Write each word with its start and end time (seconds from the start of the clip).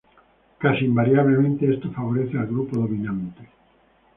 Casi 0.57 0.83
invariablemente 0.85 1.71
esto 1.71 1.91
favorece 1.91 2.35
al 2.35 2.47
grupo 2.47 2.75
dominante. 2.75 3.47